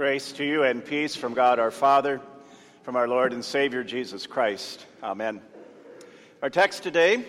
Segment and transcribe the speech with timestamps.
[0.00, 2.22] Grace to you and peace from God our Father,
[2.84, 4.86] from our Lord and Savior Jesus Christ.
[5.02, 5.42] Amen.
[6.42, 7.22] Our text today,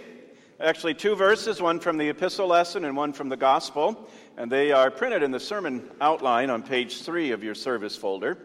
[0.58, 4.72] actually two verses, one from the epistle lesson and one from the gospel, and they
[4.72, 8.38] are printed in the sermon outline on page three of your service folder.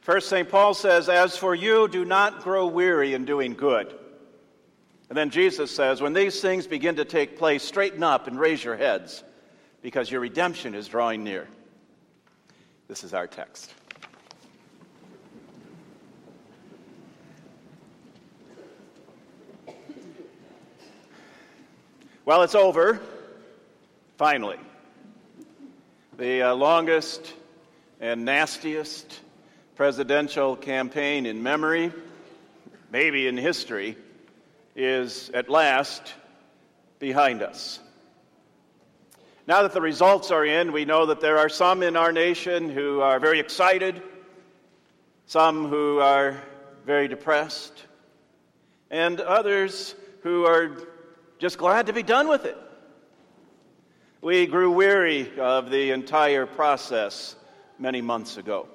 [0.00, 0.48] First, St.
[0.48, 3.94] Paul says, As for you, do not grow weary in doing good.
[5.10, 8.64] And then Jesus says, When these things begin to take place, straighten up and raise
[8.64, 9.22] your heads,
[9.82, 11.48] because your redemption is drawing near.
[12.88, 13.74] This is our text.
[22.24, 22.98] Well, it's over,
[24.16, 24.56] finally.
[26.16, 27.34] The uh, longest
[28.00, 29.20] and nastiest
[29.76, 31.92] presidential campaign in memory,
[32.90, 33.96] maybe in history,
[34.74, 36.14] is at last
[36.98, 37.80] behind us.
[39.48, 42.68] Now that the results are in, we know that there are some in our nation
[42.68, 44.02] who are very excited,
[45.24, 46.36] some who are
[46.84, 47.86] very depressed,
[48.90, 50.76] and others who are
[51.38, 52.58] just glad to be done with it.
[54.20, 57.34] We grew weary of the entire process
[57.78, 58.68] many months ago.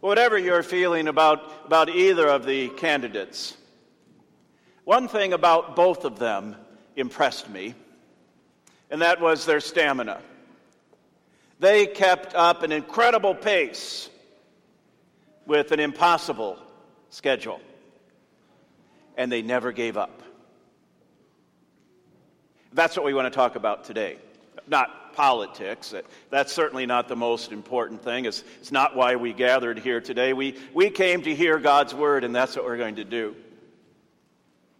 [0.00, 3.56] Whatever you're feeling about, about either of the candidates,
[4.82, 6.56] one thing about both of them
[6.96, 7.76] impressed me
[8.90, 10.20] and that was their stamina.
[11.60, 14.08] They kept up an incredible pace
[15.46, 16.58] with an impossible
[17.10, 17.60] schedule,
[19.16, 20.22] and they never gave up.
[22.72, 24.18] That's what we want to talk about today.
[24.66, 25.94] Not politics.
[26.30, 28.26] That's certainly not the most important thing.
[28.26, 30.32] It's, it's not why we gathered here today.
[30.32, 33.34] We, we came to hear God's word, and that's what we're going to do.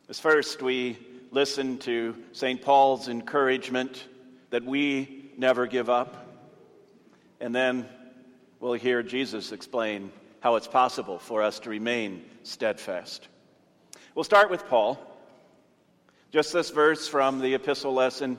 [0.09, 0.97] As first, we
[1.31, 2.61] listen to St.
[2.62, 4.07] Paul's encouragement
[4.51, 6.27] that we never give up.
[7.41, 7.89] And then
[8.61, 13.29] we'll hear Jesus explain how it's possible for us to remain steadfast.
[14.15, 14.99] We'll start with Paul.
[16.31, 18.38] Just this verse from the epistle lesson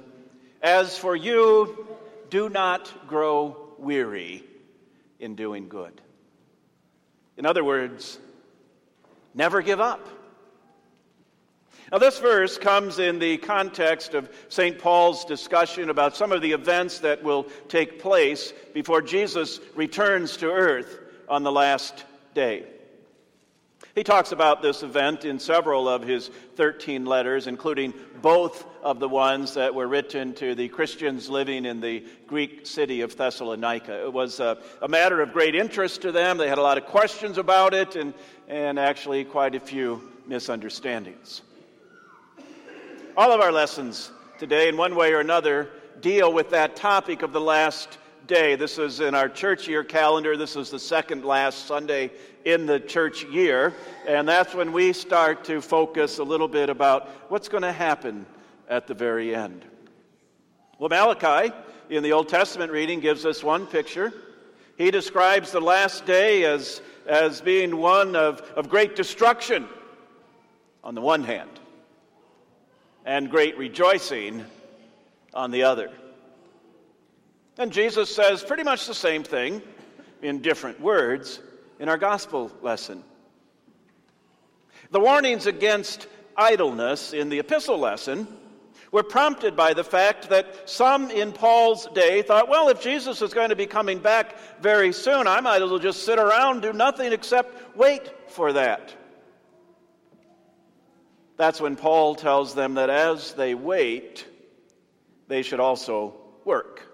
[0.62, 1.88] As for you,
[2.30, 4.44] do not grow weary
[5.20, 6.02] in doing good.
[7.38, 8.20] In other words,
[9.34, 10.06] never give up.
[11.92, 14.78] Now, this verse comes in the context of St.
[14.78, 20.52] Paul's discussion about some of the events that will take place before Jesus returns to
[20.52, 22.06] earth on the last
[22.36, 22.66] day.
[23.96, 29.10] He talks about this event in several of his 13 letters, including both of the
[29.10, 34.06] ones that were written to the Christians living in the Greek city of Thessalonica.
[34.06, 36.38] It was a, a matter of great interest to them.
[36.38, 38.14] They had a lot of questions about it and,
[38.48, 41.42] and actually quite a few misunderstandings.
[43.19, 45.68] All of our lessons today, in one way or another,
[46.00, 47.97] deal with that topic of the last
[48.28, 48.56] day.
[48.56, 50.38] This is in our church year calendar.
[50.38, 52.12] This is the second last Sunday
[52.46, 53.74] in the church year.
[54.07, 58.25] And that's when we start to focus a little bit about what's going to happen
[58.69, 59.66] at the very end.
[60.80, 61.53] Well, Malachi
[61.90, 64.13] in the Old Testament reading gives us one picture.
[64.78, 69.68] He describes the last day as, as being one of, of great destruction
[70.86, 71.59] on the one hand
[73.09, 74.46] and great rejoicing
[75.34, 75.90] on the other.
[77.58, 79.64] And Jesus says pretty much the same thing
[80.22, 81.40] in different words
[81.80, 83.03] in our gospel lesson.
[84.92, 86.06] The warnings against
[86.38, 88.28] idleness in the epistle lesson
[88.92, 93.34] were prompted by the fact that some in Paul's day thought, well, if Jesus is
[93.34, 96.74] going to be coming back very soon, I might as well just sit around, do
[96.74, 98.94] nothing except wait for that.
[101.40, 104.28] That's when Paul tells them that as they wait,
[105.30, 106.14] they should also
[106.44, 106.86] work.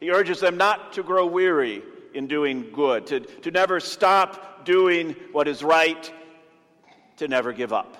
[0.00, 1.84] He urges them not to grow weary
[2.14, 6.12] in doing good, to, to never stop doing what is right,
[7.18, 7.96] to never give up.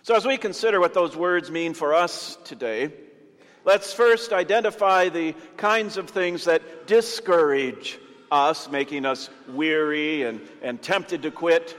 [0.00, 2.90] So, as we consider what those words mean for us today,
[3.66, 7.98] let's first identify the kinds of things that discourage
[8.32, 11.76] us, making us weary and, and tempted to quit.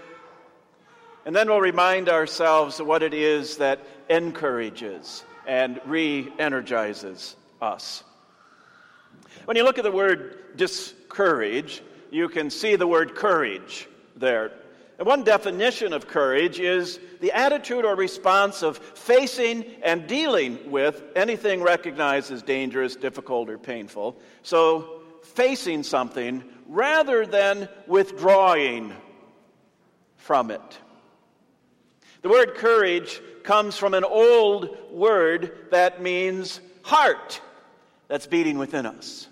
[1.25, 3.79] And then we'll remind ourselves what it is that
[4.09, 8.03] encourages and re energizes us.
[9.45, 14.51] When you look at the word discourage, you can see the word courage there.
[14.97, 21.03] And one definition of courage is the attitude or response of facing and dealing with
[21.15, 24.17] anything recognized as dangerous, difficult, or painful.
[24.43, 28.93] So, facing something rather than withdrawing
[30.15, 30.79] from it.
[32.25, 37.39] The word courage comes from an old word that means heart
[38.07, 39.27] that's beating within us.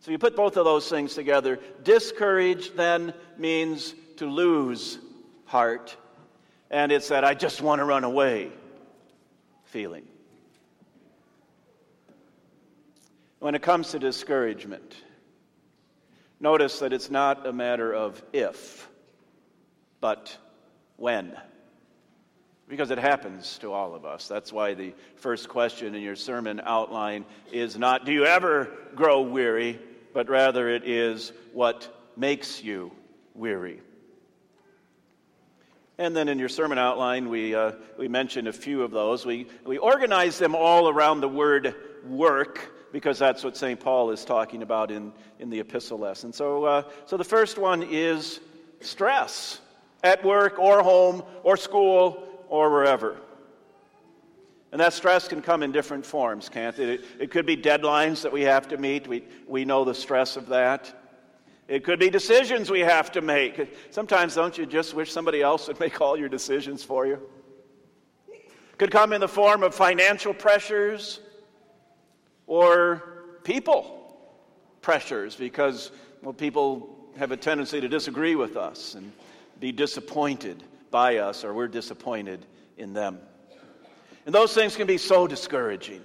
[0.00, 1.60] So you put both of those things together.
[1.84, 4.98] Discourage then means to lose
[5.44, 5.96] heart.
[6.68, 8.50] And it's that I just want to run away
[9.66, 10.08] feeling.
[13.38, 14.96] When it comes to discouragement,
[16.40, 18.88] notice that it's not a matter of if,
[20.00, 20.36] but
[20.96, 21.36] when.
[22.68, 24.28] Because it happens to all of us.
[24.28, 29.22] That's why the first question in your sermon outline is not, Do you ever grow
[29.22, 29.78] weary?
[30.12, 32.92] but rather it is what makes you
[33.34, 33.80] weary.
[35.98, 39.24] And then in your sermon outline, we, uh, we mentioned a few of those.
[39.24, 41.74] We, we organized them all around the word
[42.06, 43.78] work because that's what St.
[43.78, 46.32] Paul is talking about in, in the epistle lesson.
[46.32, 48.40] So, uh, so the first one is
[48.80, 49.60] stress
[50.02, 53.16] at work or home or school or wherever.
[54.72, 56.88] And that stress can come in different forms, can't it?
[56.88, 59.06] It, it could be deadlines that we have to meet.
[59.06, 60.92] We, we know the stress of that.
[61.66, 63.74] It could be decisions we have to make.
[63.90, 67.18] Sometimes, don't you just wish somebody else would make all your decisions for you?
[68.76, 71.20] Could come in the form of financial pressures
[72.46, 73.02] or
[73.44, 74.14] people
[74.82, 75.90] pressures because
[76.20, 79.10] well, people have a tendency to disagree with us and
[79.58, 82.46] be disappointed by us, or we're disappointed
[82.76, 83.18] in them.
[84.24, 86.02] And those things can be so discouraging.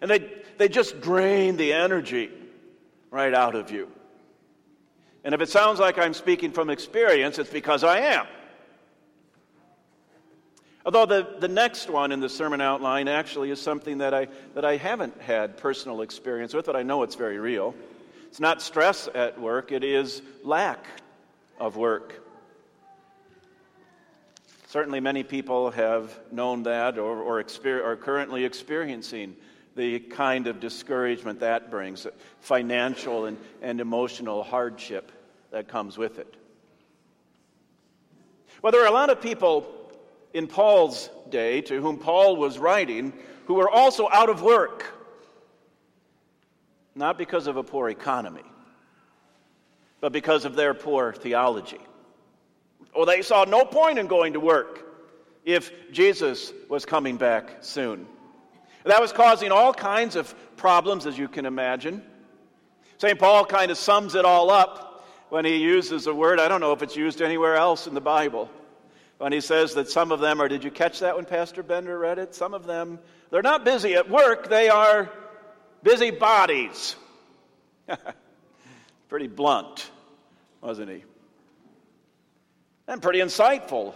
[0.00, 2.30] And they, they just drain the energy
[3.10, 3.88] right out of you.
[5.22, 8.26] And if it sounds like I'm speaking from experience, it's because I am.
[10.86, 14.64] Although the, the next one in the sermon outline actually is something that I, that
[14.64, 17.74] I haven't had personal experience with, but I know it's very real.
[18.28, 20.86] It's not stress at work, it is lack
[21.58, 22.24] of work.
[24.70, 29.34] Certainly, many people have known that or, or exper- are currently experiencing
[29.74, 32.06] the kind of discouragement that brings,
[32.38, 35.10] financial and, and emotional hardship
[35.50, 36.36] that comes with it.
[38.62, 39.66] Well, there are a lot of people
[40.34, 43.12] in Paul's day to whom Paul was writing
[43.46, 44.86] who were also out of work,
[46.94, 48.44] not because of a poor economy,
[50.00, 51.80] but because of their poor theology.
[52.92, 54.86] Or they saw no point in going to work
[55.44, 58.06] if Jesus was coming back soon.
[58.84, 62.02] That was causing all kinds of problems, as you can imagine.
[62.98, 63.18] St.
[63.18, 64.90] Paul kind of sums it all up
[65.30, 68.00] when he uses a word, I don't know if it's used anywhere else in the
[68.00, 68.50] Bible,
[69.18, 71.98] when he says that some of them are, did you catch that when Pastor Bender
[71.98, 72.34] read it?
[72.34, 72.98] Some of them,
[73.30, 75.10] they're not busy at work, they are
[75.82, 76.96] busy bodies.
[79.08, 79.90] Pretty blunt,
[80.60, 81.04] wasn't he?
[82.90, 83.94] And pretty insightful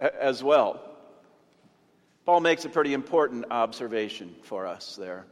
[0.00, 0.80] as well.
[2.26, 5.26] Paul makes a pretty important observation for us there.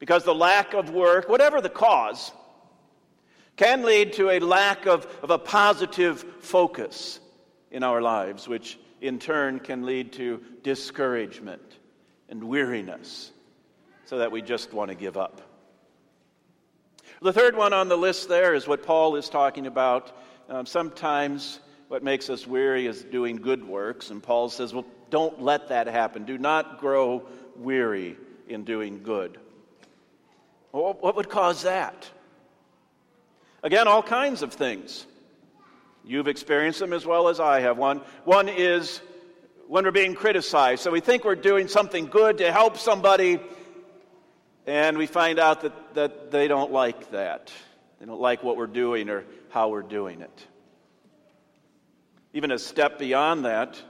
[0.00, 2.32] Because the lack of work, whatever the cause,
[3.56, 7.20] can lead to a lack of, of a positive focus
[7.70, 11.78] in our lives, which in turn can lead to discouragement
[12.28, 13.30] and weariness,
[14.06, 15.40] so that we just want to give up.
[17.22, 20.10] The third one on the list there is what Paul is talking about.
[20.48, 21.60] Um, sometimes
[21.94, 24.10] what makes us weary is doing good works.
[24.10, 26.24] And Paul says, well, don't let that happen.
[26.24, 27.22] Do not grow
[27.54, 28.16] weary
[28.48, 29.38] in doing good.
[30.72, 32.10] Well, what would cause that?
[33.62, 35.06] Again, all kinds of things.
[36.04, 37.78] You've experienced them as well as I have.
[37.78, 39.00] One, one is
[39.68, 40.82] when we're being criticized.
[40.82, 43.38] So we think we're doing something good to help somebody,
[44.66, 47.52] and we find out that, that they don't like that.
[48.00, 50.46] They don't like what we're doing or how we're doing it.
[52.34, 53.80] Even a step beyond that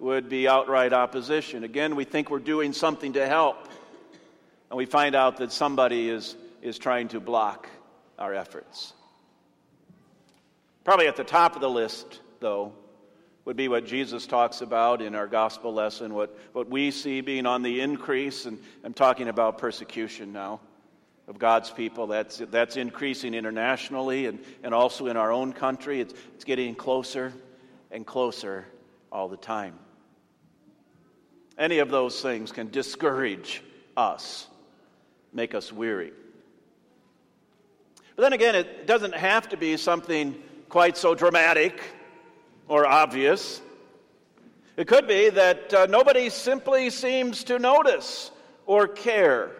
[0.00, 1.62] would be outright opposition.
[1.62, 3.68] Again, we think we're doing something to help,
[4.70, 7.68] and we find out that somebody is, is trying to block
[8.18, 8.92] our efforts.
[10.82, 12.72] Probably at the top of the list, though,
[13.44, 17.46] would be what Jesus talks about in our gospel lesson, what, what we see being
[17.46, 20.58] on the increase, and I'm talking about persecution now
[21.28, 22.08] of God's people.
[22.08, 26.00] That's, that's increasing internationally and, and also in our own country.
[26.00, 27.32] It's, it's getting closer
[27.92, 28.64] and closer
[29.12, 29.78] all the time.
[31.58, 33.62] Any of those things can discourage
[33.96, 34.48] us,
[35.32, 36.12] make us weary.
[38.16, 40.34] But then again, it doesn't have to be something
[40.68, 41.80] quite so dramatic
[42.68, 43.60] or obvious.
[44.76, 48.30] It could be that uh, nobody simply seems to notice
[48.64, 49.50] or care.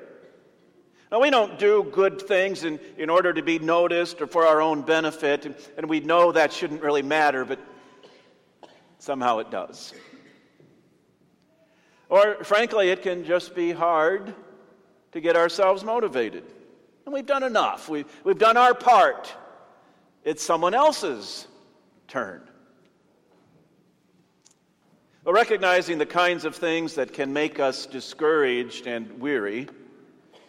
[1.10, 4.62] Now, we don't do good things in, in order to be noticed or for our
[4.62, 7.58] own benefit, and, and we know that shouldn't really matter, but
[9.02, 9.92] Somehow it does.
[12.08, 14.32] Or, frankly, it can just be hard
[15.10, 16.44] to get ourselves motivated.
[17.04, 17.88] And we've done enough.
[17.88, 19.34] we've, we've done our part.
[20.22, 21.48] It's someone else's
[22.06, 22.48] turn.
[25.24, 29.66] Well, recognizing the kinds of things that can make us discouraged and weary,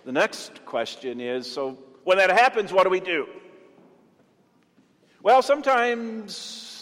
[0.06, 3.28] the next question is so when that happens, what do we do?
[5.24, 6.73] Well, sometimes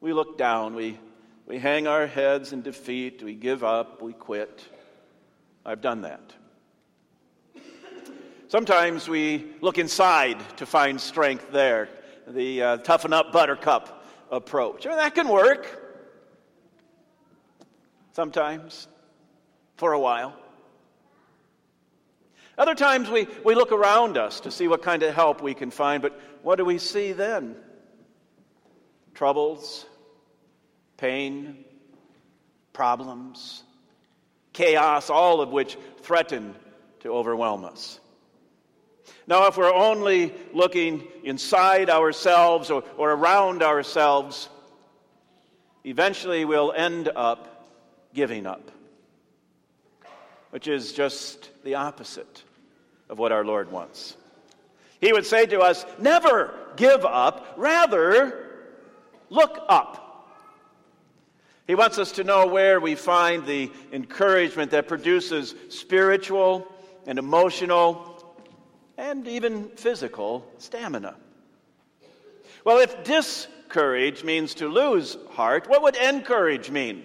[0.00, 0.98] we look down, we,
[1.46, 4.66] we hang our heads in defeat, we give up, we quit.
[5.64, 6.34] I've done that.
[8.48, 11.88] Sometimes we look inside to find strength there,
[12.26, 14.86] the uh, toughen up buttercup approach.
[14.86, 15.80] Mean, that can work
[18.12, 18.88] sometimes,
[19.76, 20.34] for a while.
[22.58, 25.70] Other times we, we look around us to see what kind of help we can
[25.70, 27.56] find, but what do we see then?
[29.14, 29.86] Troubles,
[31.00, 31.64] pain,
[32.74, 33.64] problems,
[34.52, 36.54] chaos, all of which threaten
[37.00, 37.98] to overwhelm us.
[39.26, 44.48] Now, if we're only looking inside ourselves or, or around ourselves,
[45.84, 47.70] eventually we'll end up
[48.12, 48.70] giving up,
[50.50, 52.42] which is just the opposite
[53.08, 54.16] of what our Lord wants.
[55.00, 58.50] He would say to us, Never give up, rather,
[59.30, 59.99] look up.
[61.70, 66.66] He wants us to know where we find the encouragement that produces spiritual
[67.06, 68.34] and emotional
[68.98, 71.14] and even physical stamina.
[72.64, 77.04] Well, if discourage means to lose heart, what would encourage mean?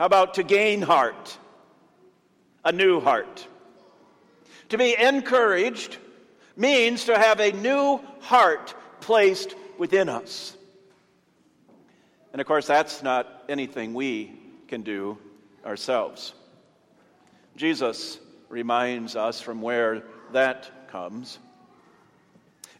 [0.00, 1.38] How about to gain heart?
[2.64, 3.46] A new heart.
[4.70, 5.96] To be encouraged
[6.56, 10.56] means to have a new heart placed within us.
[12.32, 14.32] And of course, that's not anything we
[14.68, 15.18] can do
[15.64, 16.34] ourselves.
[17.56, 21.38] Jesus reminds us from where that comes.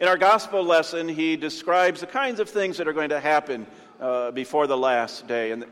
[0.01, 3.67] In our gospel lesson, he describes the kinds of things that are going to happen
[4.01, 5.53] uh, before the last day.
[5.53, 5.67] And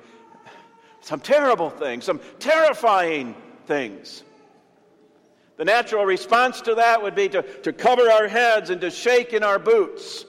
[1.00, 3.34] some terrible things, some terrifying
[3.66, 4.22] things.
[5.56, 9.32] The natural response to that would be to, to cover our heads and to shake
[9.32, 10.24] in our boots.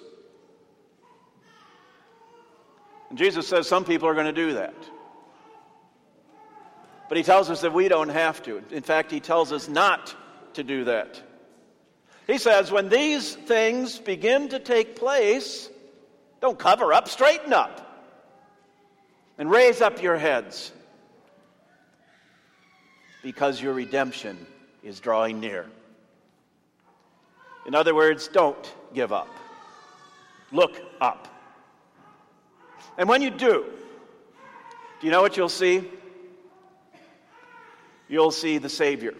[3.12, 4.74] And Jesus says some people are going to do that.
[7.10, 8.64] But he tells us that we don't have to.
[8.72, 10.16] In fact, he tells us not
[10.54, 11.22] to do that.
[12.26, 15.70] He says, when these things begin to take place,
[16.40, 17.86] don't cover up, straighten up
[19.38, 20.72] and raise up your heads
[23.24, 24.38] because your redemption
[24.84, 25.66] is drawing near.
[27.68, 29.28] In other words, don't give up.
[30.54, 31.28] Look up.
[33.02, 33.66] And when you do,
[35.00, 35.90] do you know what you'll see?
[38.08, 39.16] You'll see the Savior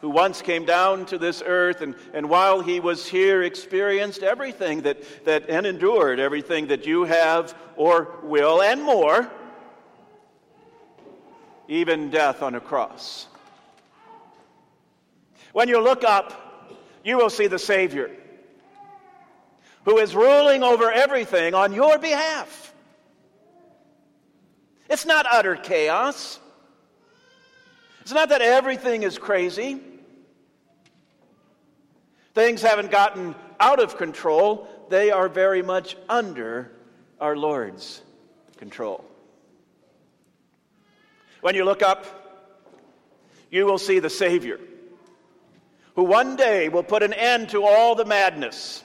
[0.00, 4.80] who once came down to this earth and, and while he was here experienced everything
[4.82, 9.30] that, that and endured everything that you have or will and more
[11.68, 13.26] even death on a cross
[15.52, 16.72] when you look up
[17.04, 18.10] you will see the savior
[19.86, 22.74] who is ruling over everything on your behalf
[24.90, 26.38] it's not utter chaos
[28.06, 29.80] it's not that everything is crazy.
[32.34, 36.70] Things haven't gotten out of control, they are very much under
[37.20, 38.00] our Lord's
[38.58, 39.04] control.
[41.40, 42.06] When you look up,
[43.50, 44.60] you will see the Savior,
[45.96, 48.84] who one day will put an end to all the madness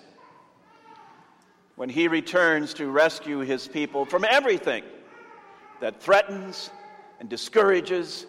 [1.76, 4.84] when he returns to rescue his people from everything
[5.80, 6.70] that threatens
[7.20, 8.26] and discourages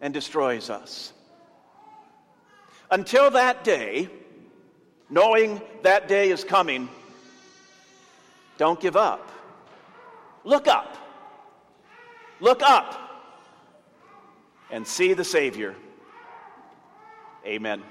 [0.00, 1.12] and destroys us.
[2.90, 4.08] Until that day,
[5.10, 6.88] knowing that day is coming,
[8.58, 9.30] don't give up.
[10.44, 10.96] Look up.
[12.40, 13.00] Look up
[14.70, 15.74] and see the Savior.
[17.46, 17.82] Amen.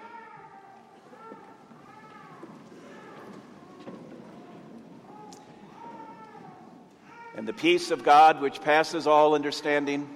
[7.44, 10.08] And the peace of God, which passes all understanding,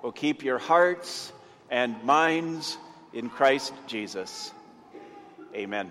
[0.00, 1.32] will keep your hearts
[1.68, 2.78] and minds
[3.12, 4.52] in Christ Jesus.
[5.56, 5.90] Amen.